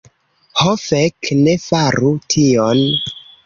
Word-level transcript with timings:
Ho 0.61 0.71
fek, 0.83 1.31
ne 1.43 1.55
faru 1.67 2.13
tion. 2.37 2.85